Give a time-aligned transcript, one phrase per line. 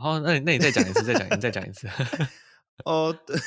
[0.00, 1.86] 好，那你那你再讲一次，再讲，一次再讲一次。
[2.86, 3.36] 哦，对。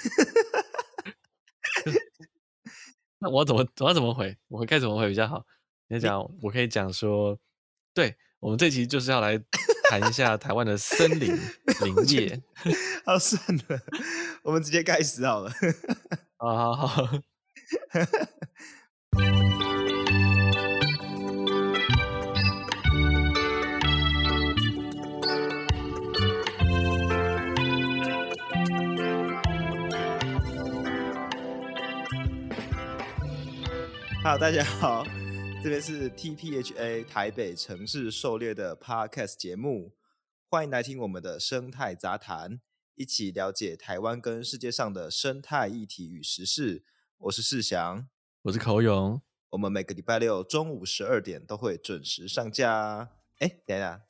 [3.17, 4.37] 那我怎么我要怎么回？
[4.49, 5.43] 我该怎么回比较好？
[5.87, 7.39] 你讲，我可以讲说，
[7.93, 9.41] 对，我们这期就是要来
[9.89, 11.35] 谈一下台湾的森林
[11.81, 12.39] 林业。
[13.03, 13.81] 好，算了，
[14.43, 15.51] 我们直接开始好了。
[16.37, 17.09] 好好好。
[34.23, 35.03] 好，大家好，
[35.61, 39.91] 这边是 TPHA 台北城市狩猎的 Podcast 节目，
[40.47, 42.61] 欢迎来听我们的生态杂谈，
[42.95, 46.85] 一起了解台湾跟世界上的生态议题与时事。
[47.17, 48.07] 我是世祥，
[48.43, 53.09] 我是口勇，我们每个礼拜六中午十二点都会准时上架。
[53.39, 54.03] 哎，等一下，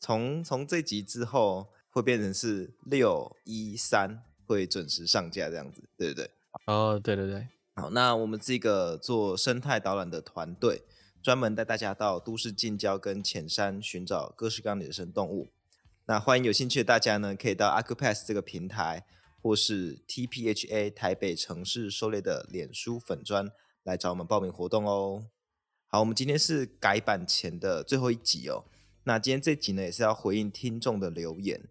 [0.00, 6.30] 从从这集之后会变成是六一三会准时上架这样子，对不对？
[6.64, 7.46] 哦，对对对。
[7.74, 10.82] 好，那我们这个做生态导览的团队，
[11.22, 15.48] 专门带大家到都市近郊跟浅山寻找各式各样的野生动物。
[16.04, 19.06] 那欢迎有兴趣的大家呢，可以到 a c u p a s s 这个平台，
[19.40, 23.50] 或是 TPHA 台北城市狩猎的脸书粉砖
[23.84, 25.24] 来找我们报名活动哦。
[25.86, 28.66] 好，我们今天是改版前的最后一集哦。
[29.04, 31.62] 那今天这集呢，也是要回应听众的留言。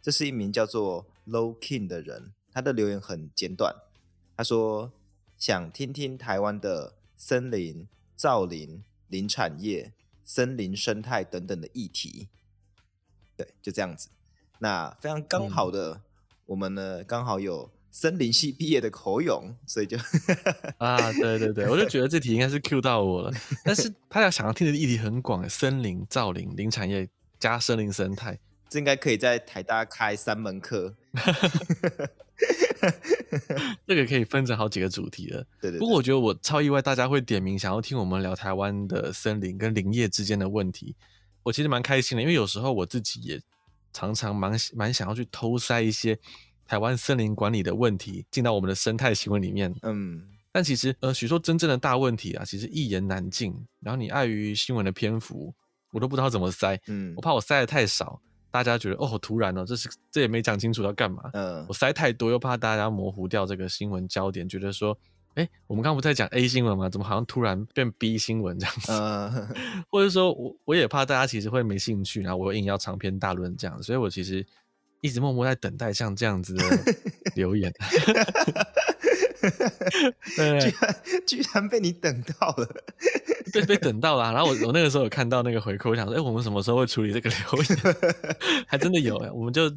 [0.00, 3.76] 这是一名叫做 Low King 的人，他的留言很简短，
[4.34, 4.90] 他说。
[5.42, 12.28] 想听听台湾的森林、造林、林产业、森林生态等等的议题，
[13.36, 14.08] 对，就这样子。
[14.60, 16.00] 那非常刚好的，嗯、
[16.46, 19.98] 我们呢刚好有森林系毕业的口勇，所以就
[20.78, 23.32] 啊，对对对，我就觉得这题应该是 Q 到我了。
[23.64, 27.08] 但是他要想要听的议题很广，森林、造林、林产业
[27.40, 30.94] 加森林生态，这应该可以在台大开三门课。
[33.86, 35.46] 这个可以分成好几个主题的。
[35.60, 35.78] 对对，对。
[35.78, 40.94] 不过我觉得我超意外，大家会点名想要听我们聊台湾的森林跟林业之间的问题。
[41.42, 43.40] 我其实蛮开心的，因为有时候我自己也
[43.92, 46.18] 常常蛮蛮想要去偷塞一些
[46.66, 49.74] 台湾森林管理的问题进到我们的生态新闻里面。
[49.82, 50.22] 嗯。
[50.52, 53.54] 但其实呃，许多真正的大问题啊，其实一言难尽。
[53.80, 55.54] 然后你碍于新闻的篇幅，
[55.92, 56.78] 我都不知道怎么塞。
[56.88, 57.14] 嗯。
[57.16, 58.20] 我怕我塞的太少。
[58.52, 61.30] 大家觉得哦，好突然哦，这是这也没讲清楚要干嘛。
[61.32, 64.96] 嗯，我塞太多，又怕大家模糊掉这个新闻焦点，觉得说，
[65.34, 66.90] 哎，我们刚刚不在讲 A 新闻吗？
[66.90, 68.92] 怎么好像突然变 B 新闻这样子？
[68.92, 69.48] 嗯，
[69.90, 74.46] 或者说我我也怕大家其实会没兴趣，然后我硬要长篇大论这样，所以我其实
[75.00, 76.64] 一直默默在等待像这样子的
[77.34, 77.72] 留言。
[80.36, 82.68] 对居然居然被你等到了。
[83.52, 87.78] 被被等到了、啊，然后我我那个时候有看到那个回扣，我想说，哎、欸，我们什么时候会处理这个留言？
[88.66, 89.68] 还真的有哎，我们就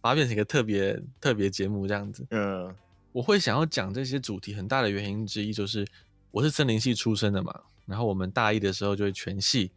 [0.00, 2.24] 把它变成一个特别特别节目这样子。
[2.30, 2.72] 嗯，
[3.12, 5.84] 我会想要讲这些主题，很大的原因之一就是
[6.30, 7.52] 我是森林系出身的嘛，
[7.86, 9.72] 然后我们大一的时候就会全系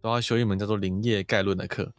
[0.00, 1.92] 都要修一门叫做林业概论的课，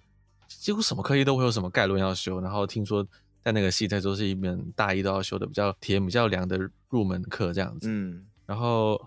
[0.47, 3.06] 几乎什么科系都会有什么概论要修，然后听说
[3.44, 6.58] 在那个系在说是一门大一都要修的比较甜、比较凉的
[6.90, 7.88] 入门课这样子。
[7.90, 9.00] 嗯，然后。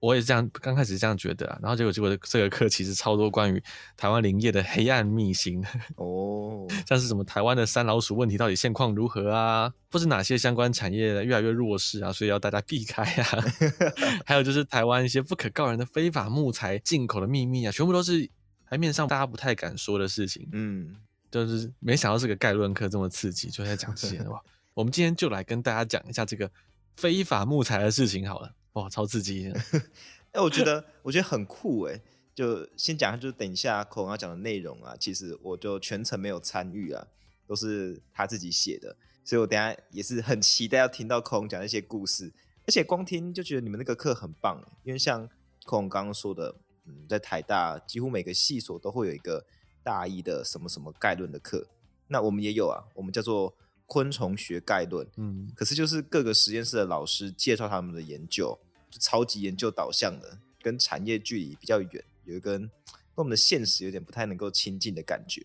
[0.00, 3.62] 我也是这样，刚开始是这样觉得啊，然后结果结果这个课其实超多关于
[3.96, 5.64] 台湾林业的黑暗秘辛
[5.96, 13.44] 哦，像是什么台湾的三老鼠问题到底现况如何啊，或是哪些相关产业越来越弱势啊，所以要大家避开啊，
[14.26, 18.28] 还有就是台湾一些不可告人的非法木材进口的秘密啊，全部都是
[18.68, 20.46] 台面上大家不太敢说的事情。
[20.52, 20.96] 嗯，
[21.42, 24.40] 就是没想到这个概论课这么刺激，就在讲这些哇，
[24.74, 26.50] 我们今天就来跟大家讲一下这个
[26.96, 28.54] 非法木材的事情好了。
[28.74, 29.52] 哇，超刺激！
[30.32, 32.00] 哎，我觉得我觉得很酷哎。
[32.34, 37.06] 就先讲，就等一下口红要讲的内容啊，其实我就全程没有参与啊，
[37.46, 42.32] 都是他自己写的，所以我等下也是很期待要听到口红讲那些故事。
[42.66, 45.28] 而且光听就觉得你们那个课很棒，因为像
[45.64, 46.56] 口红刚刚说的，
[46.86, 49.46] 嗯，在台大几乎每个系所都会有一个
[49.84, 51.68] 大一的什么什么概论的课，
[52.08, 53.54] 那我们也有啊，我们叫做。
[53.86, 58.58] 昆虫学概论，嗯，可是就是各个实验室的老师介绍他们的研究，
[58.90, 62.70] 就超级研究导向的，跟产业距离比较远，有一个跟
[63.14, 65.44] 我们的现实有点不太能够亲近的感觉，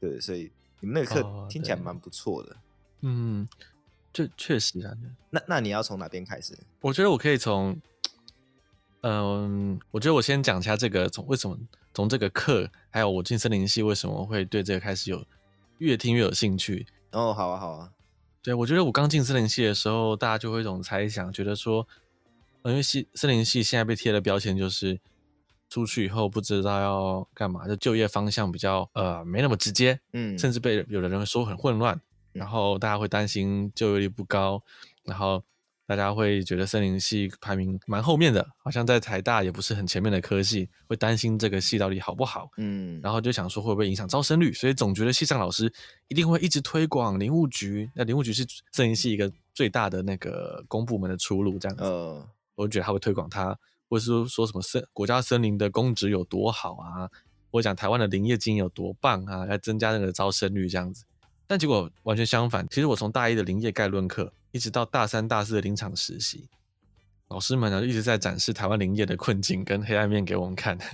[0.00, 0.50] 对，所以
[0.80, 2.56] 你们那个课听起来蛮不错的，哦，
[3.02, 3.48] 嗯，
[4.12, 4.92] 这确实啊，
[5.30, 6.58] 那那你要从哪边开始？
[6.80, 7.80] 我觉得我可以从，
[9.02, 11.56] 嗯，我觉得我先讲一下这个从为什么
[11.94, 15.24] 从这个课，还有我进森林系为什么会对这个开始有
[15.78, 16.86] 越听越有兴趣。
[17.12, 17.90] 哦，好啊，好啊，
[18.42, 21.86] 对，我觉得我刚进森林系的时候，大家就会有一种猜想，觉得说，
[22.64, 24.98] 因为系森林系现在被贴的标签就是
[25.70, 32.00] 出去以后不知道要干嘛，就就业方向比较呃没那么直接，嗯，甚至被有的人说很混乱，
[32.32, 34.62] 然后大家会担心就业率不高，
[35.04, 35.42] 然后
[35.88, 45.72] 大家会觉得森林系排名蛮后面的，好像在台大也不是很前面的科系，会担心这个系到底好不好，嗯，然后就想说会不会影响招生率，所以总觉得系上老师
[46.08, 53.58] 一定会一直推广林务局，那林务局是森林系一个最大的那个公部门的出路，这样子，呃，我就觉得他会推广它。
[53.90, 57.08] 或是说说什么森国家森林的公职有多好啊，
[57.50, 61.06] 或者讲台湾的林业经营有多棒啊，来增加那个招生率这样子。
[61.46, 66.48] 但结果完全相反，其实我从大一的林业概论课，一直到大三、大四的林场实习，
[67.28, 70.78] 老师们呢一直在展示台湾林业的困境跟黑暗面给我们看。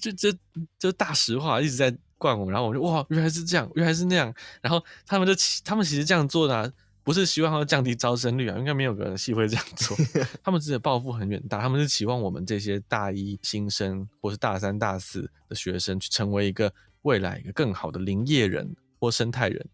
[0.00, 0.38] 就就
[0.78, 4.32] 就大实话一直在灌我们，然后我就哇，原来是这样，原来是那样。
[4.60, 6.72] 然后他们就他们其实这样做呢啊。
[7.02, 9.94] 不是希望要降低招生率啊，应该没有个人系会这样做。
[10.42, 19.68] 他们自己的抱负很远大，他们是期望我们这些大一新生或是大三、大四的学生去成为一个未来一个更好的林业人或生态人，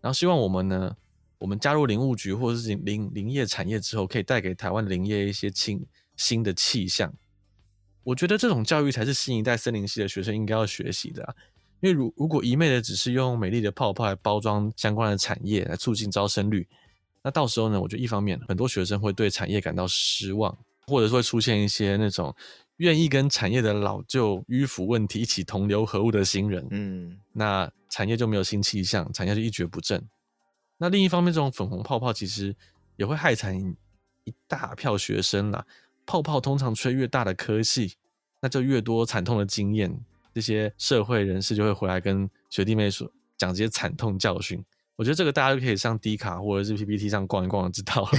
[0.00, 0.96] 然后希望我们呢，
[1.42, 5.84] 我们加入林务局或者是林林林业产业之后，可以带给台湾林业一些新
[6.16, 7.12] 新的气象。
[8.04, 11.34] 我觉得这种教育才是新一代森林系的学生应该要学习的啊。
[11.80, 16.64] 因为如如果一昧的只是用美丽的泡泡来包装相关的产业来促进招生率，
[17.24, 20.56] 那到时候呢，我觉得一方面很多学生会对产业感到失望，
[20.86, 22.32] 或者说会出现一些那种
[22.76, 30.00] 愿意跟产业的老旧迂腐问题一起同流合污的新人，嗯，那产业就没有新气象，产业就一蹶不振。
[30.82, 32.56] 那另一方面，这种粉红泡泡其实
[32.96, 33.56] 也会害惨
[34.24, 35.64] 一大票学生啦。
[36.04, 37.94] 泡泡通常吹越大的科系，
[38.40, 40.04] 那就越多惨痛的经验。
[40.34, 43.08] 这些社会人士就会回来跟学弟妹说，
[43.38, 44.64] 讲这些惨痛教训。
[44.96, 48.10] 我觉得这个大家就可以上 D 卡或者是 PPT 上逛一逛就知道了。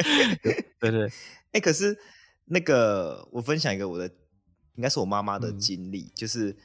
[0.80, 1.10] 对对，哎、
[1.52, 1.94] 欸，可是
[2.46, 4.06] 那个我分享一个我的，
[4.76, 6.56] 应该是我妈妈的经历，嗯、就是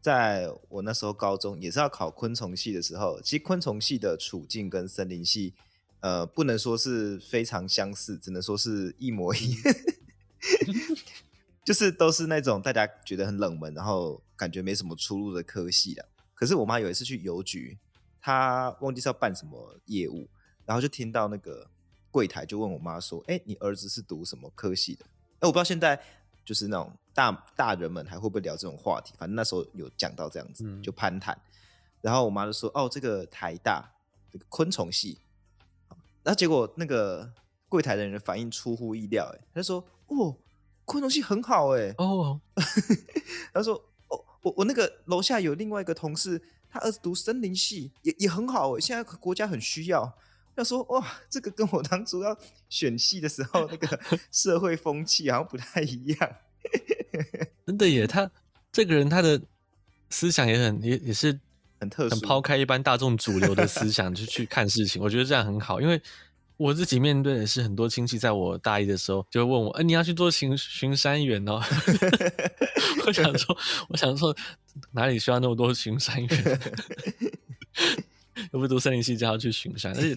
[0.00, 5.54] 在我那时候高中也是要考昆虫系的时候，其实昆虫系的处境跟森林系，
[6.00, 9.74] 呃，不能说是非常相似，只能说是一模一样。
[11.64, 16.08] 就是都是那种大家觉得很冷门，然后感觉没什么出路的科系了。
[16.34, 17.76] 可是我妈有一次去邮局，
[18.22, 20.28] 她忘记是要办什么业务，
[20.64, 21.68] 然后就听到那个
[22.10, 25.04] 柜台就问我妈说：“哎、欸，你儿子是读什么科系的？”
[25.40, 26.00] 哎，我不知道现在
[26.44, 29.12] 就是那种大大人们还会不会聊这种话题。
[29.18, 31.34] 反正那时候有讲到这样子，就攀谈。
[31.34, 31.50] 嗯、
[32.02, 33.92] 然后我妈就说：“哦，这个台大
[34.30, 35.18] 这个昆虫系。”
[36.22, 37.32] 然后结果那个
[37.68, 40.36] 柜台的人反应出乎意料，哎，他就说：“哦。”
[40.84, 42.64] 昆虫系很好哎、欸、哦，oh.
[43.52, 43.74] 他说
[44.08, 46.40] 哦，我我那个楼下有另外一个同事，
[46.70, 50.10] 他儿子读森林系也也很好现在国家很需要。
[50.56, 52.34] 他说哇，这个跟我当初要
[52.70, 54.00] 选系的时候那个
[54.32, 56.36] 社会风气好像不太一样。
[57.66, 58.30] 真的耶，他
[58.72, 59.40] 这个人他的
[60.10, 61.38] 思想也很也也是
[61.80, 66.00] 很特殊，很抛开一般大众主流的思想就去看事情， 我觉得这样很好，因为。
[66.58, 71.62] 我自己面对的是很多亲戚，在我大一的时候就会问我：“哎、欸，你要去做巡巡山员哦？”
[73.06, 73.56] 我想说，
[73.88, 74.36] 我想说，
[74.90, 76.60] 哪里需要那么多巡山员？
[78.52, 80.16] 又不读森林系就要去巡山，而且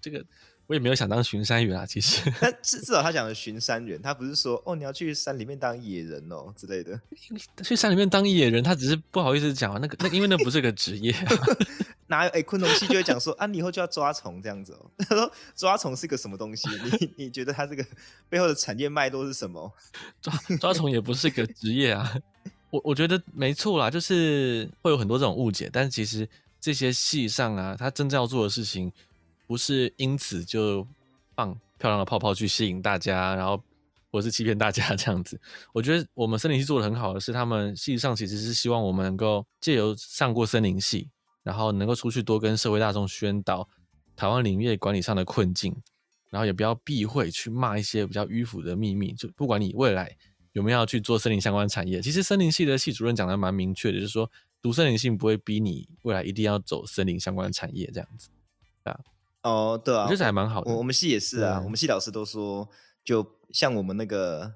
[0.00, 0.24] 这个。
[0.70, 2.32] 我也没有想当巡山员啊，其实。
[2.40, 7.00] 但至至少他讲的巡山员，他不是说哦，你要去山里面当野人哦之类的。
[7.64, 9.80] 去山里面当野人，他只是不好意思讲啊。
[9.82, 11.26] 那个那因为那不是个职业、啊。
[12.06, 12.30] 哪有？
[12.30, 14.88] 哎、欸，昆虫系就会讲说啊，你以后就要抓虫这样子哦。
[14.98, 16.68] 他说抓虫是个什么东西？
[17.00, 17.84] 你你觉得他这个
[18.28, 19.72] 背后的产业脉络是什么？
[20.22, 22.16] 抓抓虫也不是个职业啊。
[22.70, 26.28] 我我觉得没错啦，就是会有很多这种误解，但是其实
[26.60, 28.92] 这些系上啊，他真正要做的事情。
[29.50, 30.86] 不是因此就
[31.34, 33.60] 放漂亮的泡泡去吸引大家，然后
[34.12, 35.40] 或是欺骗大家 这样子。
[35.72, 41.10] 我觉得我们森林系做的很好的是，他们系上其实是希望我们能够借由上过森林系，
[41.42, 43.68] 然后能够出去多跟社会大众宣导
[44.14, 45.76] 台湾林业管理上的困境，
[46.30, 49.12] 然后也不要避讳去骂一些比较迂腐的秘密。
[49.14, 50.16] 就不管你未来
[50.52, 54.30] 有没有要去做森林相关产业，其实森林系的系主任讲的蛮明确的，就是说
[54.62, 58.28] 读森林系不会逼你未来一定要走森林相关的产业这样子
[58.84, 58.96] 啊。
[59.42, 60.70] 哦，对啊，我觉得还蛮好的。
[60.70, 62.68] 我我们系也是啊，嗯、我们系老师都说，
[63.04, 64.52] 就像我们那个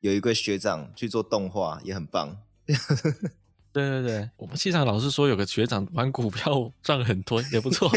[0.00, 2.36] 有一个学长去做动画也很棒。
[3.72, 7.90] 对对对，我们系上老师说有个学长玩股票赚很多，也不错。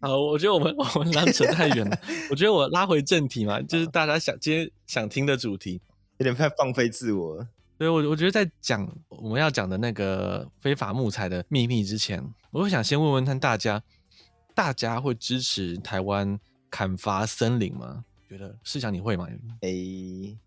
[0.00, 1.98] 好，我觉得我们我们拉扯太远了。
[2.30, 5.80] 我觉得我拉回正题嘛，就是大家想今天想听的主题，
[6.18, 7.46] 有点太放飞自我。
[7.80, 13.82] 对，我我觉得在讲我们要讲的那个非法木材的秘密之前，我会想先问问看大家，
[14.54, 18.04] 大家会支持台湾砍伐森林吗？
[18.28, 19.26] 觉得试想你会吗？
[19.62, 20.38] 诶、欸，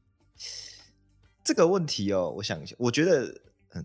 [1.43, 3.35] 这个问题哦，我想一下，我觉得，
[3.73, 3.83] 嗯，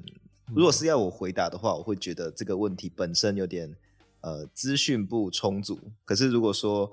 [0.55, 3.75] 如果是要我回答的话，我会觉得这个问题本身有点
[4.21, 5.81] 呃资讯不充足。
[6.05, 6.93] 可是如果说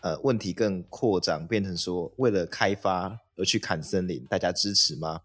[0.00, 5.20] 呃问题更扩张，变成说为了开发而去砍森林，大家支持吗？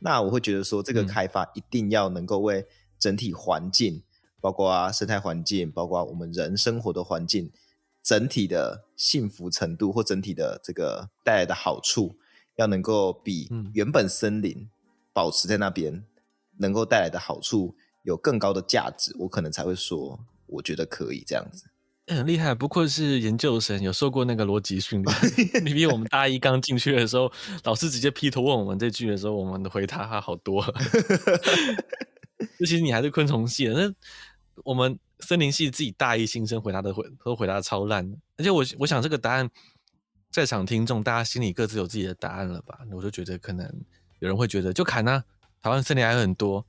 [0.00, 2.66] 那我会觉得说这个开发一定要能够为
[2.98, 4.02] 整体环境，嗯、
[4.40, 7.50] 包括啊生态环境，包括我们人生活的环境。
[8.00, 12.16] 整体的幸福程度或整体的这个带来的好处，
[12.56, 14.70] 要能够比原本森林
[15.12, 16.04] 保持在那边
[16.56, 17.74] 能够带来的好处
[18.04, 21.66] 有更高的价值，我可能才会说，我觉得可以这样子。
[22.08, 25.16] 很厉害，不愧是研究生，有受过那个逻辑训练。
[25.64, 27.30] 你比我们大一刚进去的时候，
[27.64, 30.64] 老师直接劈头问我们这句的时候，我们的回答还好多。
[32.58, 33.94] 尤其实你还是昆虫系的，那
[34.64, 34.98] 我们。
[35.20, 39.50] 森林系自己大一新生回答的回都回答的超烂，而且我我想这个答案，
[40.30, 42.78] 在场听众大家心里各自有自己的答案了吧？
[42.92, 43.66] 我就觉得可能
[44.20, 45.24] 有人会觉得就砍啊，
[45.60, 46.64] 台湾森林还有很多，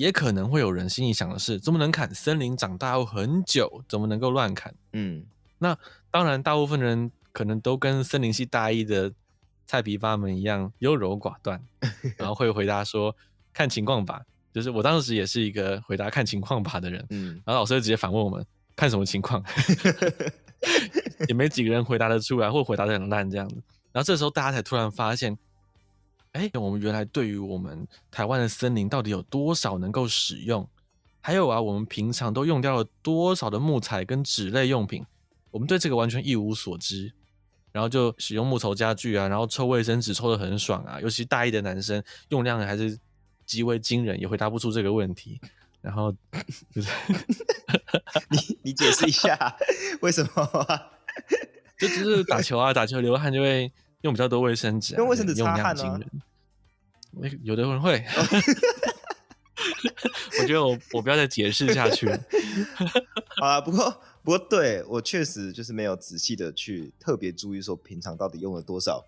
[0.00, 2.12] 也可能会有人心里想的是怎么能砍？
[2.14, 4.74] 森林长大后很久，怎么能够乱砍？
[4.94, 5.26] 嗯，
[5.58, 5.76] 那
[6.10, 9.12] 当然，大部分人可能都跟森林系大一的
[9.66, 11.62] 菜皮爸们一样优柔寡断，
[12.16, 13.14] 然后会回答说
[13.52, 14.22] 看情况吧。
[14.54, 18.42] 就是我当时也是一个回答看情况吧的人，嗯，然后老师就直接反问我们
[18.74, 19.44] 看什么情况，
[21.28, 23.56] 也没几个人回答得出来，或回答得很烂这样子。
[23.92, 25.36] 然后这时候大家才突然发现，
[26.32, 30.68] 哎，我们原来对于我们台湾的森林到底有多少能够使用？
[31.20, 35.04] 还有啊，我们平常都用掉了多少的木材跟纸类用品？
[35.50, 37.12] 我们对这个完全一无所知，
[37.72, 42.98] 然后就使用木头家具啊，然后抽卫生纸抽的很爽啊，尤其大一的男生用量还是。
[43.46, 45.40] 极为惊人，也回答不出这个问题。
[45.80, 46.14] 然后
[46.72, 46.88] 就是
[48.28, 49.36] 你你解释一下
[50.02, 50.92] 为什么、啊？
[51.76, 53.72] 就只是打球啊，打球流汗就会
[54.02, 56.00] 用比较多卫生纸、啊，用卫生纸擦汗呢？
[57.42, 58.04] 有的人会。
[60.40, 62.18] 我觉得我我不要再解释下去了。
[63.42, 63.90] 啊，不过
[64.22, 69.04] 不过对我确实就是没有仔细的去特别注意说平常到底用了多少。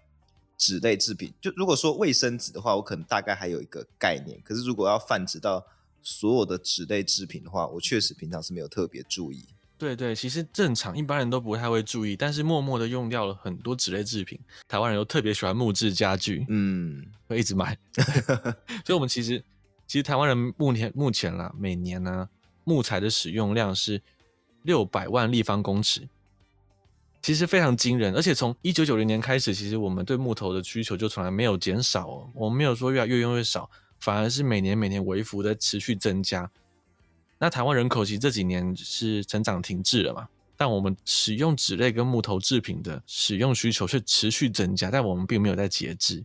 [0.58, 4.40] 纸类制品，就如果说卫生纸的话，我可能大概还有一个概念。
[4.44, 5.66] 可是如果要泛指到
[6.02, 9.44] 所有的纸类制品的话，我确实平常是没有特别注意。
[9.82, 14.38] 对对，其实正常一般人都不太会注意，但是默默的用掉了很多纸类制品。
[14.68, 17.76] 台湾人又特别喜欢木质家具，嗯，会一直买。
[18.86, 19.42] 所以，我们其实
[19.88, 22.28] 其实台湾人目前目前啦，每年呢、啊、
[22.62, 24.00] 木材的使用量是
[24.62, 26.08] 六百万立方公尺。
[27.20, 32.30] 其实非常惊人，而且从一九九零年开始，其实我们对木头的需求就从来没有减少哦。
[32.36, 36.48] 我们没有说越来越用越少，反而是每年每年微幅的持续增加。
[37.42, 46.24] 那台湾人口其实这几年是成长停滞了嘛，但我们使用纸类跟木头制品的使用需求却持续增加，但我们并没有在节制，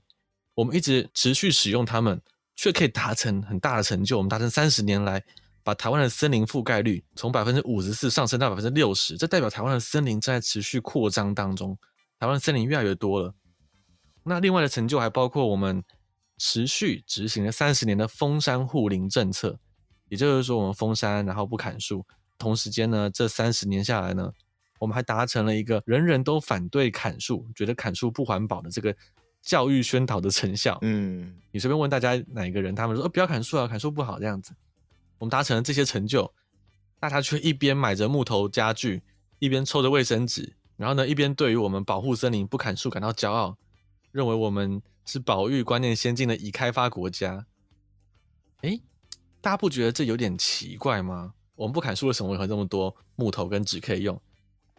[0.54, 2.22] 我们一直持续使用它们，
[2.56, 4.16] 却可以达成很大的成就。
[4.16, 5.24] 我们达成三十年来。
[5.64, 11.78] 把台湾的森林覆盖率从百分之五十四上升到百分之六十，这代表台湾的森林正在持续扩张当中，
[12.18, 13.36] 台湾森林越来越多了。
[14.24, 15.84] 那另外的成就还包括我们
[16.38, 19.60] 持续执行了三十年的封山护林政策，
[20.10, 22.06] 也就是说我们封山然后不砍树，
[22.38, 24.32] 同时间呢，这三十年下来呢，
[24.80, 28.96] 我们还达成了一个人人都反对砍树，觉得砍树不环保的这个
[29.42, 30.78] 教育宣导的成效。
[30.82, 34.54] 嗯，你随便问大家哪一个人，他们说，哦，不要砍树啊，砍树不好这样子。
[35.18, 36.32] 我们达成了这些成就，
[37.00, 39.02] 大家却一边买着木头家具，
[39.40, 43.58] 一边抽着卫生纸，然后呢，一边对于我们保护森林、不砍树感到骄傲，
[44.12, 47.48] 认为我们是保育观念先进的已开发国家。
[48.62, 48.82] 诶，
[49.42, 51.34] 大家不觉得这有点奇怪吗？
[51.56, 54.20] 我们不砍树，为什么会有这么多木头跟纸可以用？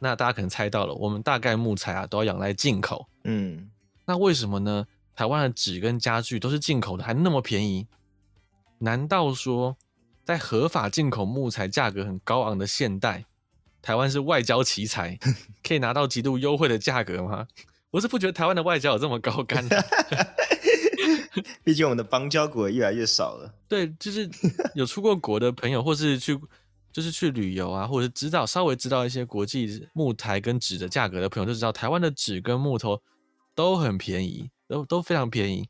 [0.00, 3.08] 那大家可能猜到了，我们大概木材啊都要仰赖进口。
[3.24, 3.70] 嗯，
[4.04, 4.86] 那为什么呢？
[5.14, 7.86] 台湾的纸跟家具都是进口的，还那么便宜？
[8.78, 9.76] 难道说？
[10.24, 13.24] 在合法进口木材价格很高昂的现代，
[13.80, 15.18] 台湾是外交奇才，
[15.66, 17.48] 可以拿到极度优惠的价格吗？
[17.90, 19.82] 我是不觉得台湾的外交有这么高干的，
[21.64, 23.54] 毕竟我们的邦交国越来越少了。
[23.68, 24.28] 对，就是
[24.74, 26.38] 有出过国的朋友，或是去
[26.92, 33.00] 就是去旅游啊，或者是知道稍微知道一些国际木材跟纸的价格的朋友，就知道台湾的纸跟木头
[33.54, 35.68] 都很便宜，都都非常便宜。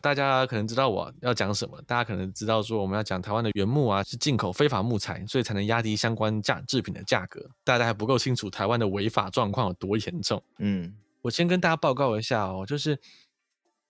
[0.00, 7.44] 大家可能知道我要讲什么，大家可能知道说我们要讲台湾的原木啊是进口非法木材，所以才能压低相关价制品的价格。
[7.64, 10.40] 大家还不够清楚台湾的违法状况有多严重。
[10.58, 12.96] 嗯，我先跟大家报告一下哦，就是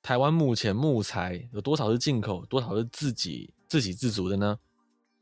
[0.02, 4.58] 台湾目前木材有多少是进口，多少是自己自给自足的呢？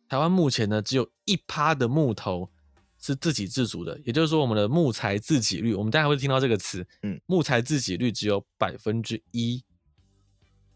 [0.08, 2.48] 台湾目前呢只有一趴的木头
[2.98, 9.64] 是自给自足的，也就是说，我们的木材自给率，我们大家会听到这个词，嗯，木材自给率只有百分之一，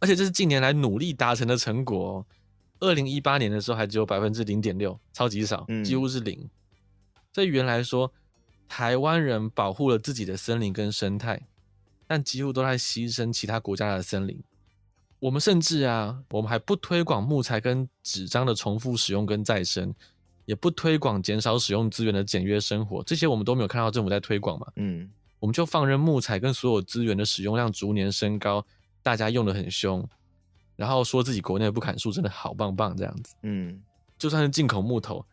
[0.00, 2.26] 而且这是近年来努力达成的成果哦。
[2.80, 6.48] 二零一八年的时候还只有百分之零点六，超级少，几乎是零。
[7.32, 8.12] 这、嗯、原来说，
[8.66, 11.46] 台湾人保护了自己的森林跟生态，
[12.10, 14.42] 但几乎都在牺牲其他国家的森林。
[15.20, 19.94] 我们甚至啊，我们还不推广木材跟纸张的重复使用跟再生。
[20.46, 24.66] 也不推广减少使用资源的简约生活，这些我们都没有看到政府在推广嘛。
[24.74, 28.64] 嗯，我们就放任木材跟所有资源的使用量逐年升高，
[29.00, 30.04] 大家用的很凶，
[30.74, 33.36] 然后说自己国内不砍树真的好棒棒这样子。
[33.42, 33.80] 嗯，
[34.18, 35.24] 就算是进口木头，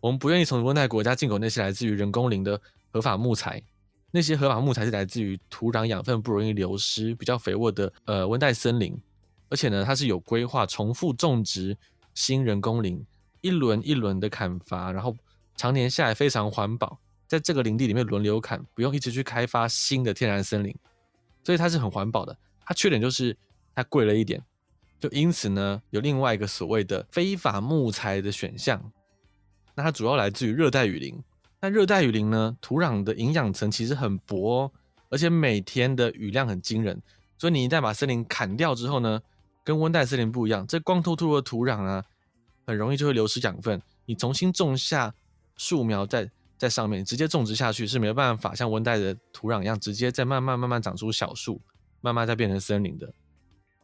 [0.00, 2.60] 我们不愿意从温带国家进口那些来自于人工林的
[2.92, 3.62] 合法木材，
[4.10, 8.96] 那些合法木材是来自于土壤养分不容易流失、比较肥沃的呃温带森林，
[9.48, 11.76] 而且呢，它是有规划重复种植
[12.14, 13.04] 新人工林。
[13.42, 15.14] 一轮一轮的砍伐，然后
[15.56, 16.98] 常年下来非常环保，
[17.28, 20.74] 在这个林地里面轮流砍，不用一直去开发新的天然森林，
[21.44, 22.36] 所以它是很环保的。
[22.64, 23.36] 它缺点就是
[23.72, 24.42] 它贵了一点，
[24.98, 28.82] 就因此呢，有另外一个所谓的非法木材的选项。
[29.76, 31.22] 那它主要来自于热带雨林，
[31.66, 34.72] 那热带雨林呢，土壤的营养层其实很薄哦，
[35.08, 37.02] 而且每天的雨量很惊人，
[37.36, 39.20] 所以你一旦把森林砍掉之后呢，
[39.64, 42.04] 跟温带森林不一样，这光秃秃的土壤啊。
[42.68, 45.12] 很容易就会流失养分，你重新种下
[45.56, 51.60] 树苗在在上面，直接种植下去是没办法像温带的土壤一样，直接再慢慢慢慢长出小树，
[52.00, 53.12] 慢慢再变成森林的。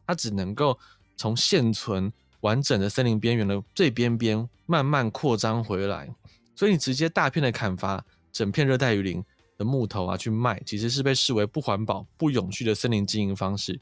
[0.07, 0.77] 它只能够
[1.17, 2.11] 从现存
[2.41, 6.13] 完整的森林边缘的最边边慢慢扩张回来。
[6.55, 9.23] 所以你直接大片的砍伐整片热带雨林
[9.57, 13.79] 的木头啊去卖，其实是被视为不环保、不永续的森林经营方式。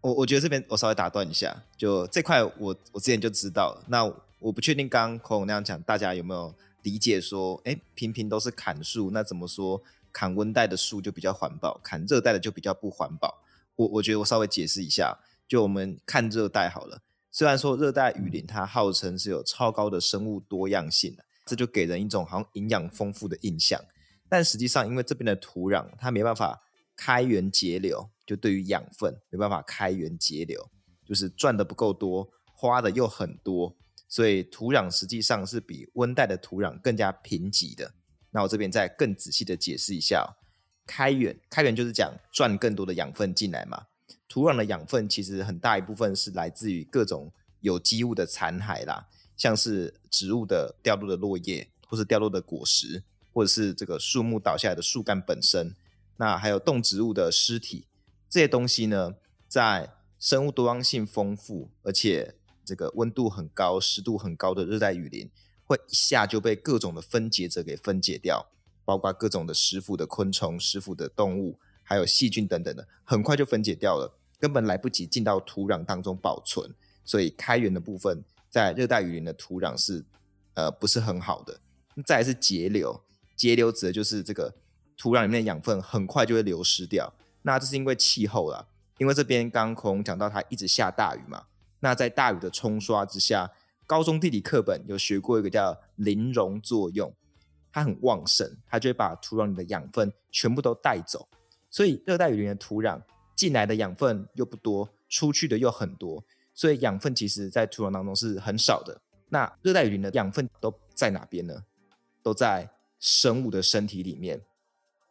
[0.00, 3.82] 我我觉得这边我稍微打断一下，就这块我我之前就知道。
[3.88, 4.04] 那
[4.38, 9.82] 我不确定刚刚孔那样讲，大家有没有理解说，哎，平平都是砍树，那怎么说
[10.12, 13.42] 砍温带的树就比较环保，砍热带的就比较不环保？
[13.74, 15.18] 我我觉得我稍微解释一下，
[15.48, 17.00] 就我们看热带好了。
[17.32, 23.80] 虽然说热带雨林它号称是有超高的生物多样性，这就给人一种好像营养丰富的印象，
[24.28, 26.60] 但实际上因为这边的土壤它没办法
[26.96, 30.68] 开源节流，就对于养分没办法开源节流，
[31.06, 33.76] 就是赚的不够多，花的又很多。
[34.08, 37.94] 所以土壤实际上是比温带的土壤更加贫瘠的。
[38.30, 40.28] 那我这边再更仔细的解释一下哦，
[40.86, 43.86] 开源，开源就是讲赚更多的养分进来嘛。
[44.28, 55.74] 土壤的养分其实很大一部分是来自于各种有机物的残骸啦，像是植物的掉落的落叶，或是掉落的果实，或者是这个树木倒下来的树干本身。
[56.16, 57.86] 那还有动植物的尸体，
[58.30, 59.14] 这些东西呢，
[59.46, 65.30] 在生物多样性丰富，而且这个温度很高、湿度很高的热带雨林，
[65.64, 68.46] 会一下就被各种的分解者给分解掉，
[68.86, 76.74] 包括各种的食腐的昆虫、食腐的动物，还有细菌等等的，很快就分解掉了，根本来不及进到土壤当中保存。
[77.04, 78.24] 所以开源的部分，
[78.56, 80.02] 在热带雨林的土壤是
[80.54, 81.60] 呃不是很好的。
[82.06, 83.02] 再来是节流，
[83.36, 84.54] 节流指的就是这个
[84.96, 87.12] 土壤里面的养分很快就会流失掉。
[87.42, 88.66] 那这是因为气候啦，
[88.96, 91.44] 因为这边刚刚讲到它一直下大雨嘛。
[91.80, 93.52] 那在大雨的冲刷之下，
[93.86, 97.12] 高中地理课本有学过一个叫林溶作用，
[97.70, 101.28] 它很旺盛，它就会把土壤里的养分全部都带走。
[101.68, 103.02] 所以热带雨林的土壤
[103.34, 106.24] 进来的养分又不多，出去的又很多，
[106.56, 109.00] 所以养分其实在土壤当中是很少的。
[109.28, 111.62] 那热带雨林的养分都在哪边呢？
[112.22, 114.40] 都在生物的身体里面，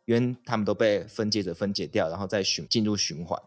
[0.06, 3.42] 因为它们都被分解者分解掉，然后再循进入循环。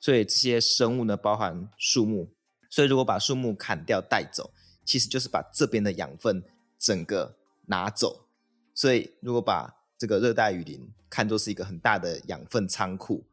[0.00, 2.28] 所以这些生物呢，包含树木。
[2.68, 4.50] 所以，如果把树木砍掉带走，
[4.84, 6.42] 其实就是把这边的养分
[6.76, 7.36] 整个
[7.66, 8.26] 拿走。
[8.74, 13.24] 所以，如果把这个热带雨林看作是一个很大的养分仓库，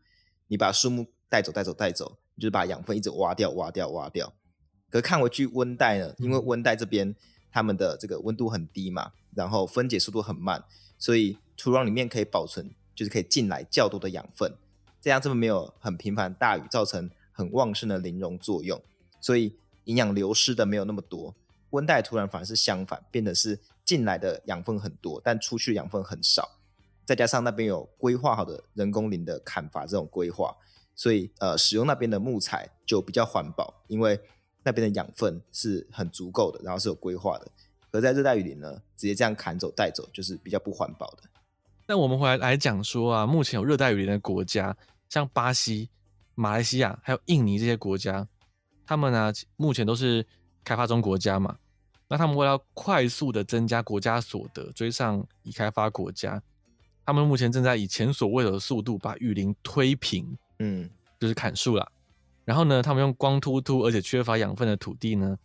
[0.47, 4.33] 你把树木带走、带走、带走，你就是把养分一直挖掉、挖掉、挖掉。
[4.89, 7.15] 可是看回去温带呢，因为温带这边
[7.51, 10.63] 它们的这个温度很低嘛，然后分解速度很慢，
[10.97, 14.55] 所以土壤里面可以保存，就是可以进来较多的养分，
[14.99, 18.81] 这样这么没有很频繁大雨造成很旺盛的林溶作用。
[19.21, 21.35] 所以营养流失的没有那么多，
[21.69, 26.57] 温带土壤反而是相反，变得是进来的养分很多，但出去养分很少。
[27.05, 30.55] 再加上那边有规划好的人工林的砍伐这种规划，
[30.95, 34.19] 所以呃使用那边的木材就比较环保，因为
[34.63, 37.51] 那边的养分是很足够的，然后是有规划的。
[37.91, 41.23] 而在热带雨林呢，直接这样砍走带走就是比较不环保的。
[41.87, 44.77] 那我们回来来讲说啊，目前有热带雨林的国家，
[45.09, 45.89] 像巴西、
[46.35, 48.27] 马来西亚还有印尼这些国家。
[48.85, 50.25] 他们呢，目前都是
[50.63, 51.57] 开发中国家嘛，
[52.07, 56.41] 那他们为了快速的增加国家所得，追上已开发国家，
[57.05, 61.91] 他们目前正在以前所未有的速度把雨林推平，嗯，就是砍树了。
[62.45, 65.37] 然后呢，他们用光秃秃而且缺乏养分的土地呢，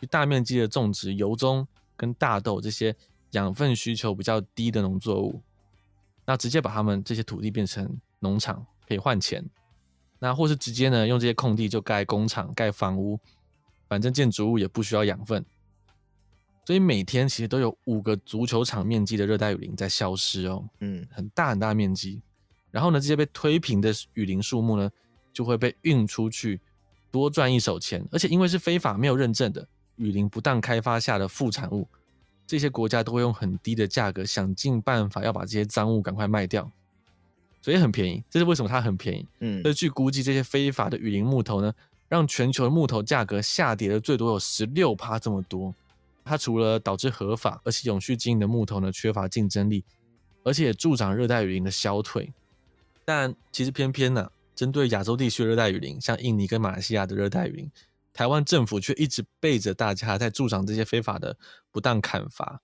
[0.00, 2.94] 去大面积的种植油棕跟大豆这些
[3.30, 5.42] 养分需求比较低的农作物，
[6.24, 9.44] 那直接把他们这些土地变成农场，可以换钱。
[10.18, 13.18] 那或是直接呢，用这些空地就盖工厂、盖房屋，
[13.88, 15.44] 反正建筑物也不需要养分。
[16.66, 22.22] 所以每天其实都有五个足球场面积的热带雨林在消失哦，嗯，很大很大面积。
[22.74, 24.90] 然后呢，这些被推平的雨林树木呢，
[25.32, 26.60] 就会被运出去，
[27.12, 28.04] 多赚一手钱。
[28.10, 31.86] 而且因为是非法没有认证的雨林不当开发下的副产物，
[32.48, 36.68] 这些国家都会用很低的价格想尽办法要把这些脏物赶快卖掉，
[37.62, 38.24] 所以很便宜。
[38.28, 39.24] 这是为什么它很便宜？
[39.38, 41.72] 嗯，那据估计，这些非法的雨林木头呢，
[42.08, 45.72] 让全球的木头价格下跌了最多有十六趴这么多。
[46.24, 49.84] 它除了导致合法而且永续经营的木头呢缺乏竞争力，
[50.42, 52.32] 而且也助长热带雨林的消退。
[53.04, 54.30] 但其实偏偏呢、啊。
[54.54, 57.70] 针对亚洲地区的热带雨林，像印尼跟马来西亚的热带雨林，
[58.12, 61.36] 台湾政府却一直背着大家在助长这些非法的
[61.72, 62.62] 不当砍伐。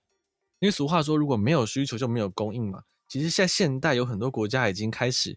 [0.60, 2.82] 因为俗话说，如果没有需求就没有供应嘛。
[3.08, 5.36] 其实，在现代有很多国家已经开始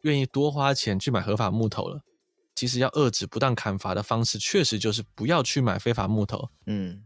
[0.00, 2.00] 愿意多花钱去买合法木头了。
[2.54, 6.48] 其实，要遏制不当砍伐的方式，确实就是不要去买非法木头。
[6.64, 7.02] 嗯，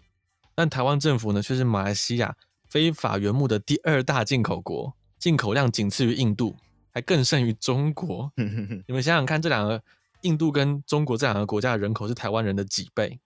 [0.54, 2.36] 但台湾政府呢，却是马来西亚
[2.68, 6.54] 非法原木的第二大进口国，进口量仅次于印度。
[6.96, 8.32] 还更胜于中国，
[8.88, 9.82] 你们想想看，这两个
[10.22, 13.20] 印度跟中国这两个国家的人口是台湾人的几倍？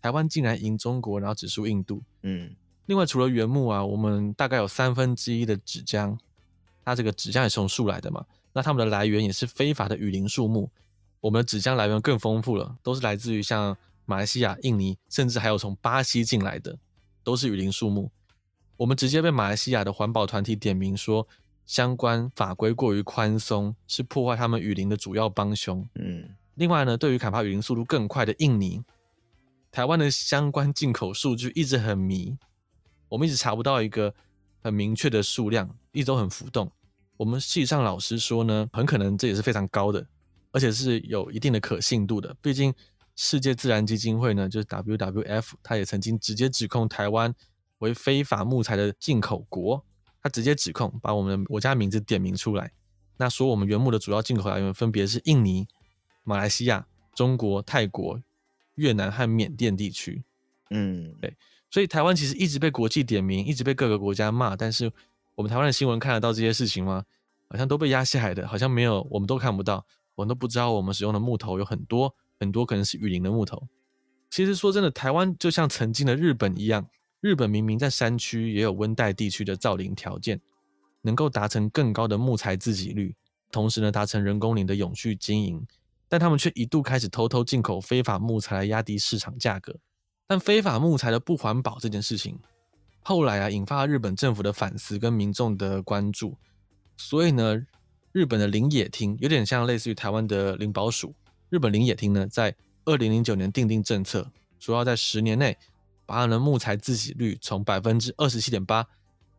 [0.00, 2.02] 台湾竟然赢中国，然后只输印度。
[2.22, 6.16] 嗯，另外除了原木啊，我们大概有三分之一的纸浆，
[6.82, 10.70] 它这个纸浆也是从树来的嘛，那它们的来源也是非法的雨林树木。
[11.20, 16.78] 我们的纸浆来源更丰富了，都是来自于像马来西亚、印尼，甚至还有从巴西进来的，
[17.22, 18.10] 都是雨林树木。
[18.78, 21.28] 我们直接被马来西亚的环保团体点名说。
[21.66, 25.88] 相关法规过于宽松，是破坏他们雨林的主要帮凶。
[25.94, 28.82] 嗯，另外呢，对于砍伐雨林速度更快的印尼，
[29.72, 32.36] 台湾的相关进口数据一直很迷，
[33.08, 34.14] 我们一直查不到一个
[34.62, 36.70] 很明确的数量，一直都很浮动。
[37.16, 40.06] 我们系上老师说呢，很可能这也是非常高的，
[40.52, 42.36] 而且是有一定的可信度的。
[42.42, 42.74] 毕竟
[43.16, 47.34] 世界自然基金会呢，就是 WWF，他也曾经直接指控台湾
[47.78, 49.84] 为非法木材的进口国。
[50.24, 52.72] 他直接指控，把我们的国家名字点名出来，
[53.18, 55.68] 那说我们原木的主要进口来源分别是印尼、
[56.22, 58.18] 马来西亚、中国、泰国、
[58.76, 60.24] 越南和缅甸地区。
[60.70, 61.36] 嗯，对，
[61.70, 64.90] 所以台湾其实一直被国际点名，一直被各个国家骂，但是
[65.34, 67.04] 我们台湾的新闻看得到这些事情吗？
[67.50, 69.84] 好像都被压下海的，好像没有，我们都看不到，
[70.14, 73.68] 我们都不知道我们使用的木头有很多很多可能是雨林的木头。
[74.30, 76.88] 其实说真的，台湾就像曾经的日本一样。
[77.24, 80.38] 日本明明在山区也有温带地区的造林条件，
[81.00, 83.16] 能够达成更高的木材自给率，
[83.50, 85.66] 同时呢达成人工林的永续经营，
[86.06, 89.74] 但他们却一度开始偷偷进口非法木材来压低市场价格。
[90.26, 92.38] 但非法木材的不环保这件事情，
[93.00, 96.36] 后来啊引发了日本政府的反思跟民众的关注，
[96.98, 97.64] 所以呢，
[98.12, 101.14] 日本的林野厅有点像类似于台湾的林保署，
[101.48, 105.56] 日本林野厅呢在二零零九年订定政策，说要在十年内。
[106.06, 108.86] 把他们的木材自给率从百分之二十七点八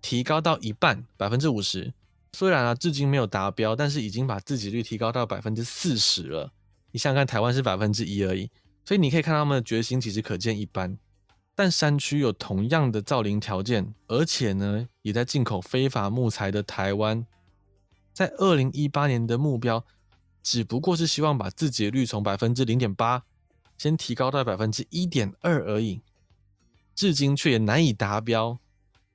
[0.02, 1.94] 提高到一半，百分之五十。
[2.34, 6.52] 虽然啊，至今没有达标，但是已经把自给率提高到百分之四十了。
[6.92, 8.50] 你想想看，台湾是百分之一而已，
[8.84, 10.98] 所以你可以看他们的决心其实可见一斑。
[11.56, 17.26] 但山区有同样的造林条件，而且呢，也在进口非法木材的台湾，
[18.12, 19.86] 在二零一八年的目标
[20.44, 23.24] 只不过是希望把自给率从百分之零点八
[23.78, 26.02] 先提高到百分之一点二而已。
[26.96, 28.58] 至今却也难以达标。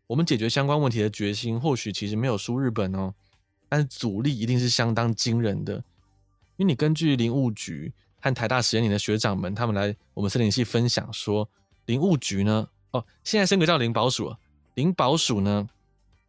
[0.08, 3.14] 我们解决相关问题的决心，或许其实没有输日本哦，
[3.68, 5.82] 但是阻力一定是相当惊人的。
[6.56, 11.48] 因为你根据林务局和台大实验林的学长们，他们来我们森林系分享说，
[11.86, 14.38] 林务局呢，哦，现在升格叫林保署了，
[14.74, 15.68] 林保署呢，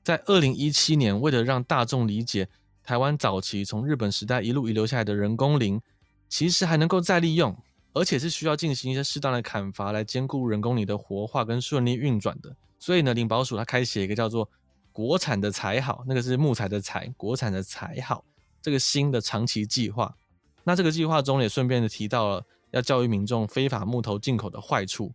[0.03, 2.47] 在二零一七年，为了让大众理解
[2.83, 5.81] 台湾早期从日本时代一路遗留下来的人工林，
[6.29, 7.57] 其实还能够再利用。
[7.93, 12.55] 而且是需要进行一些适当的砍伐来兼顾人工林的活化跟顺利运转的。
[12.79, 14.49] 所以呢，林保署它开写一个叫做
[14.91, 18.23] “国产的才好”，那个是木材的材，国产的才好
[18.61, 20.15] 这个新的长期计划。
[20.63, 25.11] 那这个计划中也顺便的提到了要教育民众非法木头进口的坏处，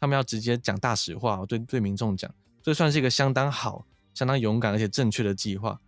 [0.00, 2.32] 他们要直接讲大实话，对对民众讲，
[2.62, 3.84] 这算是一个相当好、
[4.14, 5.78] 相当勇敢而且正确的计划。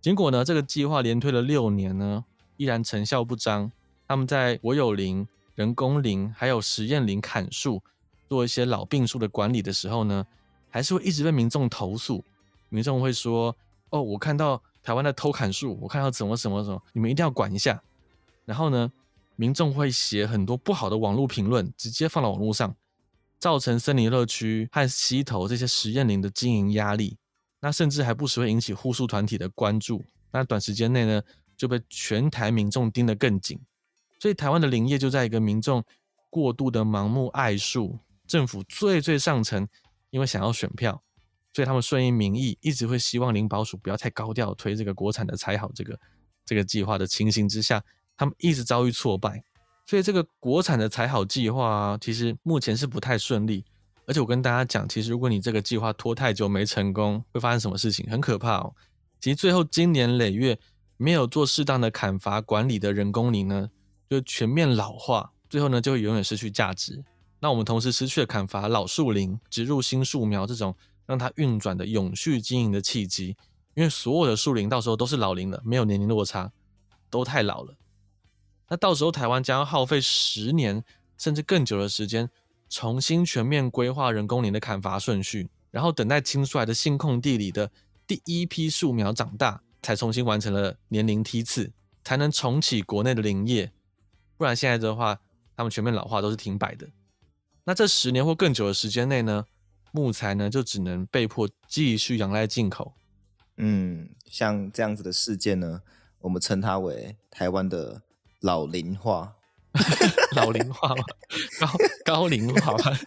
[0.00, 2.24] 结果呢，这个计划连推了六年呢，
[2.56, 3.70] 依然成效不彰。
[4.08, 5.28] 他们在国有林。
[5.60, 7.82] 人工林还有实验林砍树，
[8.30, 10.26] 做一些老病树的管理的时候呢，
[10.70, 12.24] 还是会一直被民众投诉。
[12.70, 13.54] 民众会说
[13.92, 17.82] ：“哦，我看到台湾在偷砍树，我看到怎么什么什么，你们一定要管一下。”
[18.46, 18.90] 然后呢，
[19.36, 22.74] 民众会写很多不好的网络评论，直接放到网络上，
[23.38, 27.18] 造成森林乐区和溪头这些实验林的经营压力。
[27.60, 30.02] 那甚至还不时会引起护树团体的关注。
[30.32, 31.20] 那短时间内呢，
[31.54, 33.60] 就被全台民众盯得更紧。
[34.20, 35.82] 所以台湾的林业就在一个民众
[36.28, 39.66] 过度的盲目爱树，政府最最上层
[40.10, 41.02] 因为想要选票，
[41.52, 45.98] 所以他们顺应民意，一直会希望林保署不要太高调推这个国产的采好这个
[46.44, 47.82] 这个计划的情形之下，
[48.16, 49.42] 他们一直遭遇挫败。
[49.86, 53.64] 所以这个国产的采好计划啊，其实目前是不太顺利。
[54.06, 58.08] 而且我跟大家讲，其实如果你这个计划拖太久没成功，会发生什么事情？
[58.10, 58.74] 很可怕哦。
[59.20, 60.58] 其实最后经年累月
[60.96, 63.70] 没有做适当的砍伐管理的人工林呢，
[64.10, 67.04] 就全面老化，最后呢就会永远失去价值。
[67.38, 70.74] 那我们同时失去了砍伐老树林、植入新树苗这种
[71.06, 73.36] 让它运转的永续经营的契机，
[73.74, 76.50] 因为所有的树林到时候都是老龄了，没有年龄落差，
[77.08, 77.76] 都太老了。
[78.68, 80.84] 那到时候台湾将要耗费十年
[81.16, 82.28] 甚至更久的时间，
[82.68, 87.70] 重新全面规划人工林的砍伐顺序，然后等待清出来的新空地里的
[88.08, 91.72] 第一批树苗长大，才重新完成了年龄梯次，
[92.04, 93.72] 才能重启国内的林业。
[94.40, 95.20] 不然现在的话，
[95.54, 96.88] 他们全面老化都是停摆的。
[97.64, 99.44] 那这十年或更久的时间内呢，
[99.92, 102.94] 木材呢就只能被迫继续仰赖进口。
[103.58, 105.82] 嗯，像这样子的事件呢，
[106.20, 108.00] 我们称它为台湾的
[108.40, 109.36] 老龄化。
[110.36, 111.04] 老龄化吗？
[111.60, 111.68] 高
[112.04, 112.84] 高龄化吗？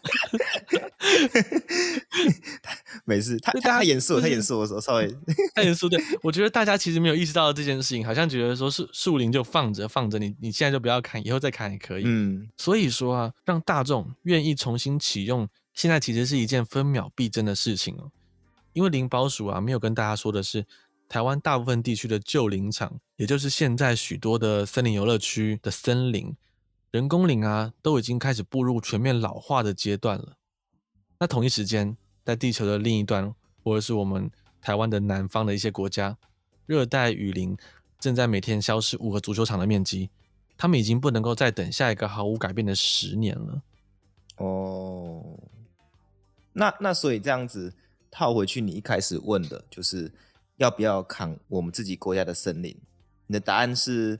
[3.05, 5.13] 没事，他太严肃，他严肃的时候稍微
[5.55, 5.89] 太严肃。
[5.89, 12.03] 对，我觉得大家其实没有意识到这件事情，好像觉得说是树林就放着放着，你你现在就不要砍，以后再砍也可以。
[12.05, 18.09] 嗯，所以说啊，让大众愿意重新启用，现在其实是一件分秒必争的事情哦。
[18.71, 20.65] 因为林保署啊，没有跟大家说的是，
[21.09, 26.33] 台湾大部分地区的旧林场，也就是现在许多的森林游乐区的森林。
[26.93, 30.37] 人工林啊，都已经开始步入全面老化的阶段了。
[31.19, 34.29] 那同一时间，在地球的另一端，或者是我们
[34.61, 36.15] 台湾的南方的一些国家，
[36.67, 37.57] 热带雨林
[37.97, 40.11] 正在每天消失五个足球场的面积。
[40.55, 43.63] 他们已经不能够再等下一个毫无改变的十年了。
[44.37, 45.39] 哦，
[46.53, 47.73] 那那所以这样子
[48.11, 50.13] 套回去，你一开始问的就是
[50.57, 52.77] 要不要砍我们自己国家的森林？
[53.25, 54.19] 你的答案是？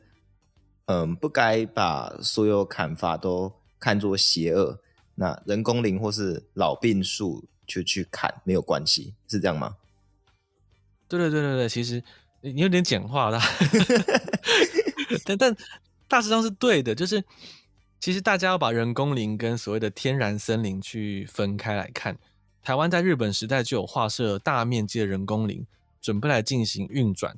[0.86, 4.80] 嗯，不该把所有砍伐都看作邪恶。
[5.16, 9.78] 那人工林或是老病树就去砍没有关系，是这样吗？
[11.08, 12.04] 对对对对对，其实
[12.42, 13.40] 你有点简化了，
[15.24, 15.56] 但但
[16.08, 16.96] 大致上是对的。
[16.96, 17.24] 就是
[18.00, 22.18] 其实大家要把人工林跟所谓的天然森林去分开来看。
[22.64, 25.66] 台湾在日本时代就有划设大面积的人工林，
[26.02, 27.38] 准备来进行运转。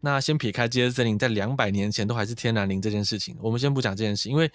[0.00, 4.48] 那先撇开这些森林在两百年前都还是天然林这件事情，我们先不讲这件事，因为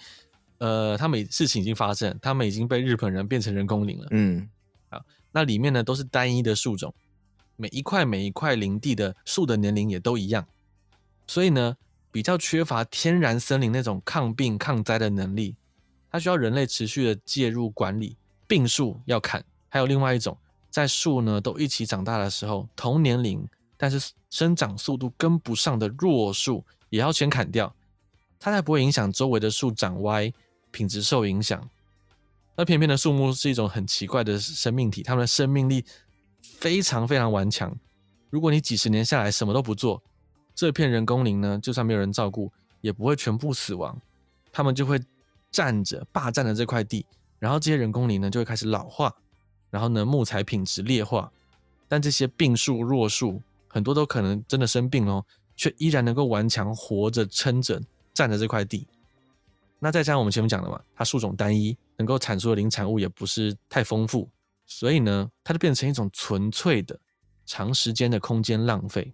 [0.56, 4.06] 呃，他们事情已经发生，他们已经被日本人变成人工林了。
[4.12, 4.48] 嗯，
[4.88, 6.94] 好，那里面呢都是单一的树种，
[7.56, 10.46] 每一块每一块林地的树的年龄也都一样，
[11.26, 11.76] 所以呢
[12.10, 15.56] 比较缺乏天然森林那种抗病抗灾的能力，
[16.10, 20.38] 它需要人类持续的介入管理，病树要砍，还有另外一种，
[20.70, 23.46] 在树呢都一起长大的时候，同年龄。
[23.76, 27.74] 但是生长速度跟不上的弱树也要先砍掉，
[28.38, 30.32] 它才不会影响周围的树长歪，
[30.70, 31.68] 品质受影响。
[32.56, 35.84] 那偏偏的树木是一种很奇怪的生命体，它们的生命力
[36.42, 37.76] 非常非常顽强。
[38.30, 40.02] 如果你几十年下来什么都不做，
[40.54, 44.00] 这片人工林呢，就算没有人照顾，也不会全部死亡，
[44.52, 45.00] 它们就会
[45.50, 47.04] 占着霸占了这块地，
[47.40, 49.12] 然后这些人工林呢就会开始老化，
[49.70, 51.32] 然后呢木材品质劣化，
[51.88, 53.42] 但这些病树弱树。
[53.74, 57.82] 很多都可能真的生病哦，却依然能够顽强活着撑着
[58.12, 58.86] 站着这块地。
[59.80, 64.30] 那再加上我们前面讲的嘛，它树种单一，能够产出的林产物也不是太丰富，
[64.64, 67.00] 所以呢，它就变成一种纯粹的
[67.46, 69.12] 长时间的空间浪费。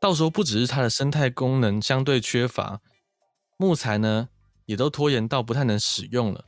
[0.00, 2.80] 到时候不只是它的生态功能相对缺乏，
[3.56, 4.30] 木材呢
[4.66, 6.44] 也都拖延到不太能使用了。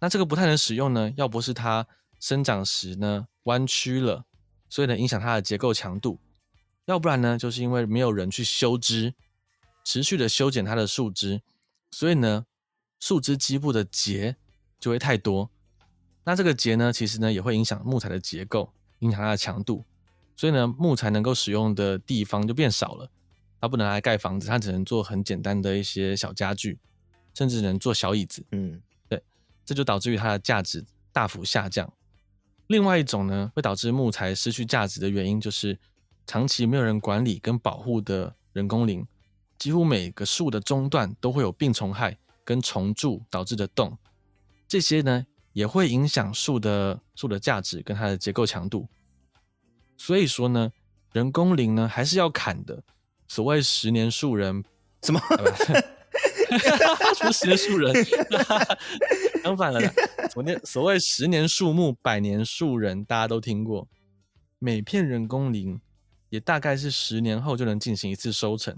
[0.00, 1.86] 那这个不太能使用呢，要不是它
[2.18, 4.24] 生长时呢弯曲了，
[4.68, 6.18] 所以呢影响它的结构强度。
[6.86, 9.14] 要不然呢，就是因为没有人去修枝，
[9.84, 11.40] 持续的修剪它的树枝，
[11.90, 12.46] 所以呢，
[13.00, 14.36] 树枝基部的节
[14.78, 15.50] 就会太多。
[16.24, 19.84] 那这个节呢，其实呢也会影响木材的结构，影响它的强度。
[20.36, 23.10] 所以呢，木材能够使用的地方就变少了。
[23.60, 26.78] 它不能来盖房子，它只能做很简单的一些小家具，
[27.32, 28.44] 甚至能做小椅子。
[28.50, 29.22] 嗯，对，
[29.64, 31.90] 这就导致于它的价值大幅下降。
[32.66, 35.78] 另外一种呢，会导致木材失去价值的原因，就是
[36.26, 39.06] 长期没有人管理跟保护的人工林，
[39.58, 43.96] 几乎每个树的中段都会有病虫害跟虫蛀导致的洞，
[44.66, 48.88] 这些呢也会影响树的树的价值跟它的结构强度。
[49.96, 50.72] 所以说呢，
[51.12, 52.82] 人工林呢还是要砍的。
[53.28, 54.64] 所谓十年树人，
[55.02, 55.20] 什么？
[57.16, 57.92] 什么十年树人？
[59.42, 59.80] 相反了。
[60.30, 63.88] 昨天所谓十年树木，百年树人，大家都听过。
[64.58, 65.80] 每片人工林
[66.34, 68.76] 也大概是十年后就能进行一次收成。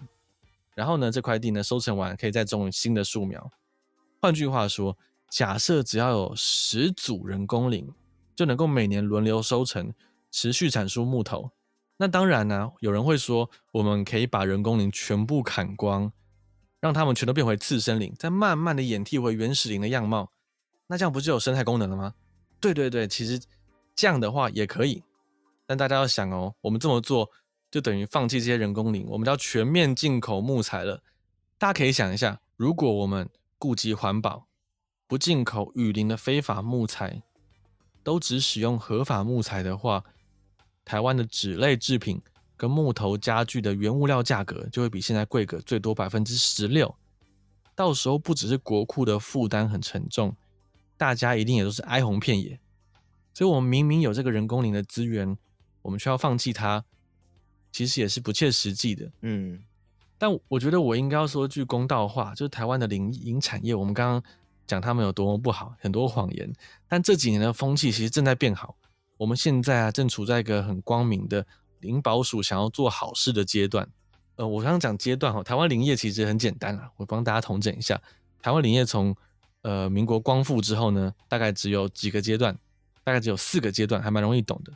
[0.75, 3.51] 然后呢，这块地呢收成完，可以再种新的树苗。
[4.21, 4.95] 换句话说，
[5.31, 7.91] 假设只要有十组人工林，
[8.35, 9.91] 就能够每年轮流收成，
[10.31, 11.51] 持续产出木头。
[11.97, 16.13] 那当然呢，有人会说，我们可以把人工林全部砍光。
[16.79, 20.31] 让它们全都变回次生林，再慢慢的演替回原始林的样貌，
[20.87, 22.13] 那这样不就有生态功能了吗？
[22.61, 23.41] 对对对，其实
[23.95, 25.03] 这样的话也可以，
[25.67, 27.31] 但大家要想哦，我们这么做
[27.71, 31.03] 就等于放弃这些人工林，我们就要全面进口木材了。
[31.59, 34.47] 大家可以想一下，如果我们顾及环保，
[35.07, 37.23] 不进口雨林的非法木材，
[38.03, 40.05] 都只使用合法木材的话，
[40.85, 42.23] 台湾的纸类制品。
[42.59, 46.97] 跟木头家具的原物料价格就会比现在贵个最多百分之十六，
[47.75, 50.35] 到时候不只是国库的负担很沉重，
[50.97, 52.59] 大家一定也都是哀鸿遍野。
[53.35, 55.37] 所以，我们明明有这个人工林的资源，
[55.83, 56.87] 我们却要放弃它，
[57.77, 59.07] 其实也是不切实际的。
[59.21, 59.63] 嗯，
[60.17, 64.23] 但我觉得我应该要说句公道话，就是台湾的林林产业，我们刚刚
[64.67, 66.51] 讲他们有多么不好，很多谎言，
[66.89, 68.79] 但这几年的风气其实正在变好。
[69.19, 71.47] 我们现在啊，正处在一个很光明的。
[71.81, 73.87] 林保署想要做好事的阶段，
[74.37, 78.01] 呃，我刚刚讲阶段哈，台湾林业其实很简单啊，我帮大家统整一下，
[78.41, 79.15] 台湾林业从
[79.61, 82.59] 呃民国光复之后呢，大概只有几个阶段，
[83.05, 84.73] 大概只有四个阶段，还蛮容易懂的。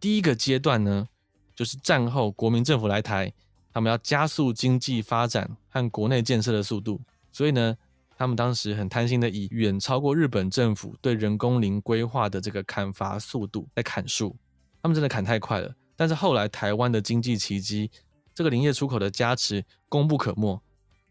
[0.00, 1.06] 第一个阶段呢，
[1.54, 3.32] 就是战后国民政府来台，
[3.72, 7.00] 他们要加速经济发展和国内建设的速度，
[7.32, 7.76] 所以呢，
[8.16, 14.36] 他们当时很贪心的以远超过日本政府对人工林规划的这个砍伐速度来砍树，
[14.82, 15.74] 他们真的砍太快了。
[15.96, 17.90] 但是后来台湾的经济奇迹，
[18.34, 20.60] 这个林业出口的加持功不可没，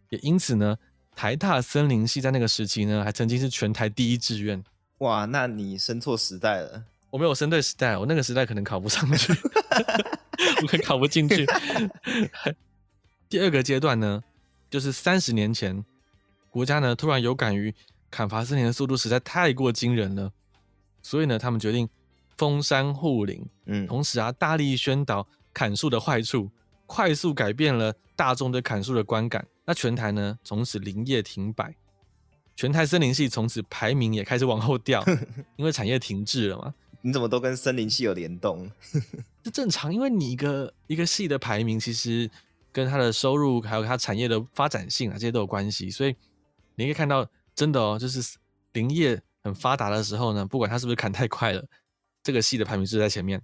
[0.10, 0.78] 也因此呢，
[1.16, 4.62] 台大森林系在那个时期呢，还曾经是全台第一志愿。
[4.98, 6.84] 哇，那你生错时代了。
[7.10, 9.34] 我没有生对时代，我那个时代可能考不上去，
[10.62, 11.46] 我可考不进去。
[13.30, 14.24] 第二个阶段呢，
[14.70, 15.84] 就是三十年前，
[16.50, 17.74] 国家呢突然有感于
[18.10, 20.32] 砍伐森林的速度实在太过惊人了，
[21.02, 21.90] 所以呢，他们决定。
[22.38, 26.50] 封山护林，嗯，同时啊，大力宣导砍树的坏处，
[26.88, 29.46] 快速改变了大众对砍树的观感。
[29.64, 31.76] 那全台呢，从此林业停摆，
[32.56, 35.06] 全台森林系从此排名也开始往后掉，
[35.56, 36.74] 因为产业停滞了嘛。
[37.02, 38.70] 你怎么都跟森林系有联动？
[39.44, 42.30] 这正常，因为你一个一个系的排名，其实
[42.72, 45.90] 跟它的收入还有它产业的发展性啊，这些都有关系。
[45.90, 46.16] 所以
[46.76, 48.38] 你可以看到，真的哦，就是
[48.74, 51.66] 林业很发达的时候呢，不管它是不是砍太快了。
[52.24, 53.42] 这个系的排名是在前面，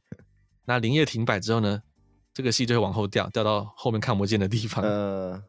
[0.66, 1.82] 那林业停摆之后呢，
[2.32, 4.86] 这个系就会往后掉，掉到后面看不见的地方。
[4.86, 5.42] 呃，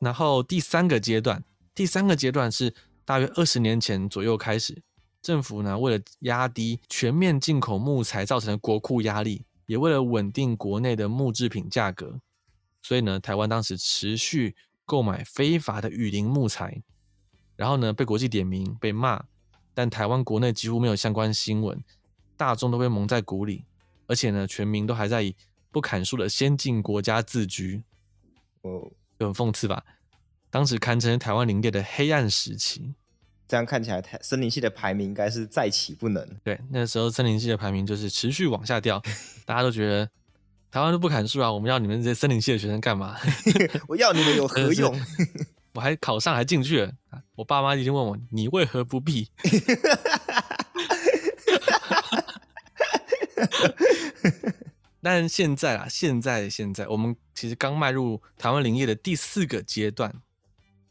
[0.00, 1.42] 然后第三个阶段，
[1.74, 2.74] 第三个阶段是
[3.06, 4.82] 大约二十年前左右开始，
[5.22, 12.20] 政府呢为了压低全面进口木材造成的国库压力，也为了稳定国内的木制品价格，
[12.82, 16.82] 所以呢，台湾当时持续购买非法的雨林木材，
[17.54, 19.24] 然后呢被国际点名被骂，
[19.72, 21.82] 但台湾国内几乎没有相关新闻。
[22.34, 23.64] 大众都被蒙在鼓里，
[24.08, 25.36] 而且呢，全民都还在以
[25.70, 27.84] 不砍树的先进国家自居，
[28.62, 29.84] 哦，就很讽刺吧？
[30.50, 32.94] 当时堪称台湾林业的黑暗时期。
[33.52, 36.26] 这样看起来，台森林系的排名应该是再起不能。
[36.42, 38.98] 对，那时候森林系的排名就是持续往下掉，
[39.44, 40.08] 大家都觉得
[40.70, 43.14] 台湾都不砍树啊，我们要你们这些森林系的学生干嘛？
[43.88, 44.98] 我要你们有何用？
[45.74, 46.92] 我还考上还进去了，
[47.34, 49.28] 我爸妈已经问我，你为何不避？
[55.02, 60.10] 但现在啊，现在现在，我们其实刚迈入台湾林业的第四个阶段，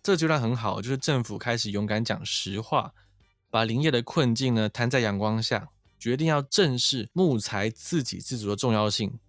[0.03, 2.93] 这个阶段很好，就是政府开始勇敢讲实话，
[3.49, 9.19] 把林业的困境呢摊在阳光下，决定要正视木材自给自足的重要性。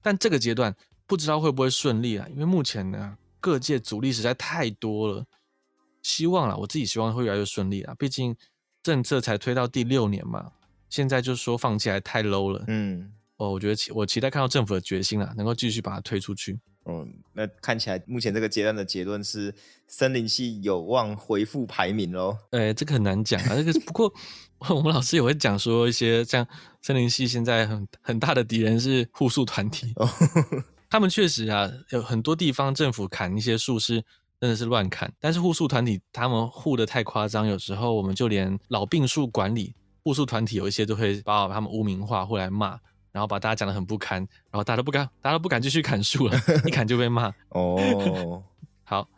[0.00, 0.74] 但这个阶段
[1.06, 2.26] 不知道会不会顺利啊？
[2.30, 5.24] 因为目前呢，各界阻力实在太多了。
[6.02, 8.36] 希望啊，我自己希望会越来越顺利啊，毕竟
[8.82, 10.52] 政策才推到第六年嘛。
[10.88, 16.60] 现在就说放弃还太 low 了，嗯，哦，我觉得期我期待看到政府的决心啊，能够继续把它推出去。
[16.84, 19.54] 嗯，那看起来目前这个阶段的结论是
[19.86, 22.36] 森林系有望恢复排名喽。
[22.50, 23.54] 哎，这个很难讲啊。
[23.54, 24.12] 这个不过
[24.68, 26.46] 我们老师也会讲说一些像
[26.80, 29.92] 森林系现在很很大的敌人是护树团体。
[29.96, 30.08] 哦，
[30.90, 34.04] 他们确实啊，有很多地方政府砍一些树是
[34.40, 39.72] 真的是乱砍，但是护树团体他们护的太夸张，有时候我们就连老病树管理
[40.02, 42.80] 护树团体有一些都会把他们污名化或来骂。
[43.12, 44.18] 然后把大家讲得很不堪，
[44.50, 46.36] 然后大家都不敢，大家都不敢继续砍树了，
[46.66, 47.32] 一砍就被骂。
[47.50, 48.42] 哦，
[48.82, 49.08] 好，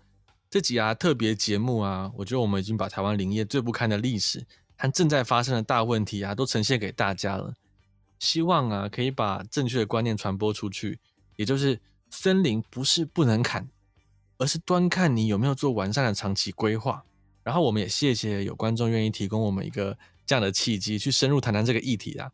[0.51, 4.45] 这集啊特别节目啊，我觉得我们已经把台湾林业最不堪的历史
[4.77, 7.55] 和正在发生的大问题啊，都呈现给大家了。
[8.19, 10.99] 希望啊可以把正确的观念传播出去，
[11.37, 11.81] 也就是
[12.11, 13.69] 森林不是不能砍，
[14.39, 17.05] 而是端看你有没有做完善的长期规划。
[17.43, 22.31] 然后我们也谢谢有观众愿意提供我们一个这样的契机，去深入谈谈这个议题啊。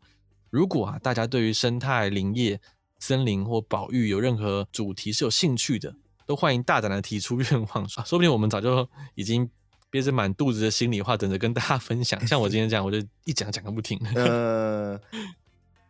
[0.51, 2.59] 如果啊，大家对于生态林业、
[2.99, 5.95] 森林或保育有任何主题是有兴趣的，
[6.25, 9.49] 都欢迎大胆的提出 愿望，说不定我们早就已经
[9.89, 12.19] 憋着满肚子的心里话，等着跟大家分享。
[12.27, 13.97] 像我今天这样，我就一讲讲个不停。
[14.13, 14.99] 呃，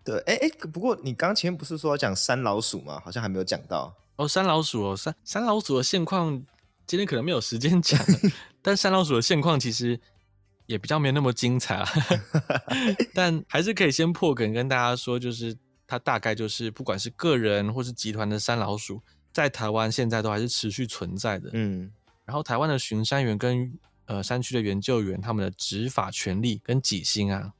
[0.04, 3.02] 对，哎哎，不过你刚前面不是说要讲山老鼠吗？
[3.04, 3.92] 好像还没有讲到。
[4.18, 6.40] 哦，山老鼠哦，山山老鼠的现况，
[6.86, 8.00] 今天可能没有时间讲。
[8.62, 10.00] 但山老鼠的现况其实。
[10.72, 11.86] 也比较没有那么精彩啊，
[13.14, 15.54] 但还是可以先破梗跟大家说，就是
[15.86, 19.02] 它大概就是不管是个人或是集团的山老鼠，
[19.34, 21.50] 在台湾现在都还是持续存在的。
[21.52, 21.92] 嗯，
[22.24, 27.52] 然后台湾的巡山员跟呃山区的研究员，他们的执法权力跟己心啊，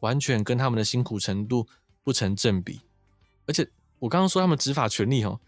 [0.00, 1.68] 完全跟他们的辛苦程度
[2.02, 2.80] 不成正比。
[3.46, 5.38] 而且我刚刚说他们执法权力哦，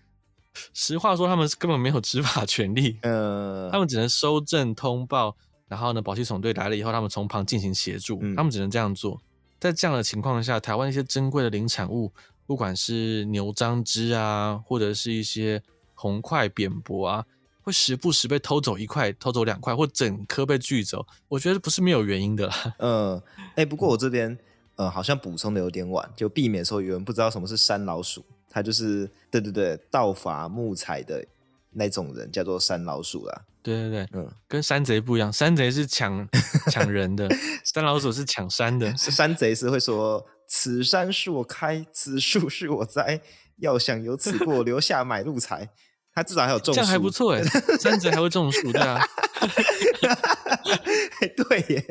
[0.72, 5.36] 实话说他们根本没有执法权力，呃，他们只能收证通报。
[5.70, 9.22] 然后呢，保护总队来了以后，他们从旁进行协助，嗯，他们只能这样做。
[9.60, 12.12] 在这样的情况下，台湾一些珍贵的林产物，
[12.44, 15.62] 不管是牛樟芝啊，或者是一些
[15.94, 17.24] 红块扁柏啊，
[17.62, 21.06] 会时不时被偷走一块、偷走两块，或整棵被锯走。
[21.28, 22.74] 我觉得不是没有原因的啦。
[22.78, 23.22] 嗯，
[23.54, 24.36] 哎，不过我这边
[24.74, 31.24] 呃好像补充的有点晚，就避免说有人不知道什么是山老鼠，它就是对对对，盗伐木材的
[31.70, 33.42] 那种人叫做山老鼠啦。
[33.62, 36.28] 对对对，嗯，跟山贼不一样，山贼是抢
[36.70, 37.28] 抢人的，
[37.64, 38.96] 山老鼠是抢山的。
[38.96, 43.20] 山贼是会说：“此山是我开，此树是我栽，
[43.58, 45.68] 要想由此过，留下买路财。”
[46.12, 47.42] 他至少还有种树，这样还不错哎。
[47.78, 49.00] 山贼还会种树，对啊。
[51.36, 51.84] 对耶，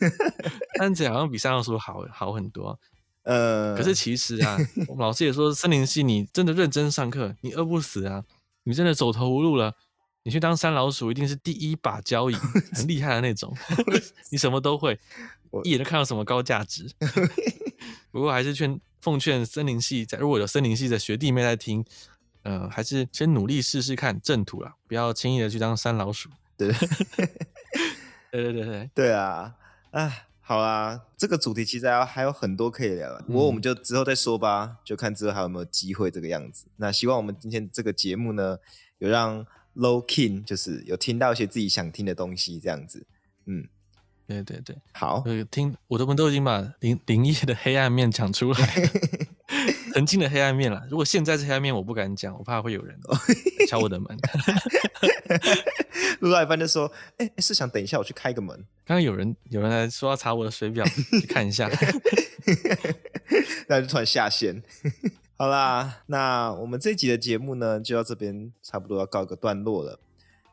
[0.78, 2.78] 山贼好像比山老鼠好好很多。
[3.22, 8.24] 呃，可是其实啊，我们老师也说，森林系你真的认真上课，你饿不死啊，
[8.64, 9.74] 你真的走投无路了。
[10.26, 12.34] 你去当山老鼠，一定是第一把交椅，
[12.72, 13.54] 很厉害的那种。
[14.32, 14.98] 你什么都会，
[15.64, 16.90] 一眼就看到什么高价值。
[18.10, 21.84] 不过还是劝奉劝森林系在，如果有森林系的学弟妹在听，
[22.42, 26.30] 呃，还是先努力试试看正途啦，不要轻易的去当山老鼠。
[26.56, 26.72] 对，
[28.30, 29.54] 对对对对对啊！
[29.90, 36.64] 哎，好啊，这个主题其实还还有很多可以聊，不过我们就之后再说吧，就看之后还有没有机会这个样子。
[36.76, 38.56] 那希望我们今天这个节目呢，
[38.96, 39.46] 有让。
[39.74, 43.06] Low King 就是有听到一些自己想听的东西，这样子，
[43.46, 43.68] 嗯，
[44.26, 48.90] 对对对，好，听我们都已经把林林业的黑暗面讲出来，
[49.92, 50.86] 曾经的黑暗面了。
[50.90, 52.98] 如果现在是黑暗面，我不敢讲，我怕会有人
[53.68, 54.16] 敲我的门。
[56.20, 58.56] 录到一半就说：“哎、欸，是想等一下我去开个门。”
[58.86, 61.68] 刚刚有人有人来说要查我的水表，去看一下，
[63.68, 64.62] 那就突然下线。
[65.36, 69.98] 好啦，那我们这集的节目呢，就到这边差不多要告一个段落了。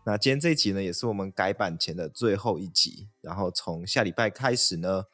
[0.08, 3.08] 那今天这一集呢，也是我们改版前的最后一集。
[3.22, 5.06] 然后从下礼拜开始呢，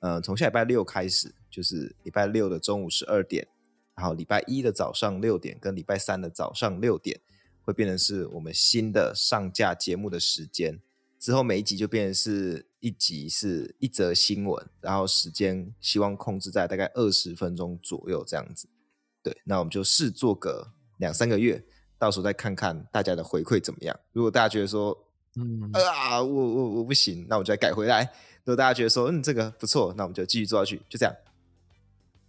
[0.00, 3.48] 呃，从下礼拜六开始，就是礼拜六的中午十二点，
[3.94, 7.18] 然后礼拜一的早上六点，跟礼拜三的早上六点，
[7.62, 10.78] 会变成是我们新的上架节目的时间。
[11.18, 18.68] 之后每一集就变成是一集是一则新闻，然后时间希望控制在大概二十分钟左右这样子。
[19.22, 20.66] 对，那我们就试做个
[20.98, 21.62] 两三个月，
[21.98, 23.98] 到时候再看看大家的回馈怎么样。
[24.12, 24.96] 如果大家觉得说，
[25.36, 28.02] 嗯啊，我我我不行，那我就再改回来。
[28.44, 31.14] 如果大家觉得说，嗯，这个不错，那我们就继续做下去，就这样。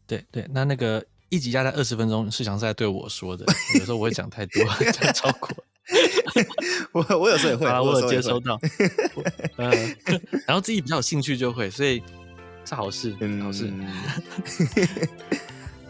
[0.05, 3.45] 对对，那那个一集加在二十分钟，是想是在对我说的。
[3.79, 5.49] 有时候我会讲太多，讲超过。
[6.91, 8.59] 我我有时候也会，我有接收到。
[9.57, 9.97] 嗯，
[10.45, 12.03] 然后自己比较有兴趣就会，所以
[12.65, 13.71] 是好事，嗯，好事。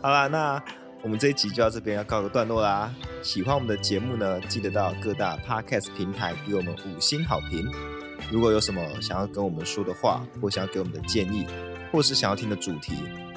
[0.01, 0.63] 好啦，那。
[1.01, 2.93] 我们这一集就到这边要告个段落啦。
[3.21, 7.65] 喜欢我们的节目呢，记得到各大 podcast 平台给我们五星好评。
[8.31, 11.45] 如果有什么想要跟我们说的话，或想要给我们的建议，
[11.91, 12.93] 或是想要听的主题，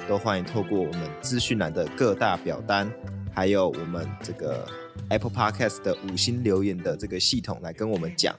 [0.07, 2.91] 都欢迎透过我们资讯栏的各大表单，
[3.33, 4.67] 还有我们这个
[5.09, 8.35] Apple Podcast 的五星留言的这个系统来跟我们讲。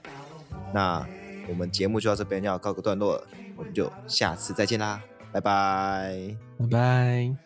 [0.73, 1.05] 那
[1.49, 5.01] 我们节目就到这边要告个段落了，我们就下次再见啦，
[5.31, 7.44] 拜拜，拜拜。